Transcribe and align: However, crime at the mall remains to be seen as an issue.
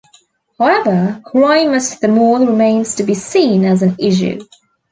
However, 0.57 1.21
crime 1.23 1.75
at 1.75 1.97
the 2.01 2.07
mall 2.07 2.43
remains 2.43 2.95
to 2.95 3.03
be 3.03 3.13
seen 3.13 3.63
as 3.65 3.83
an 3.83 3.95
issue. 3.99 4.39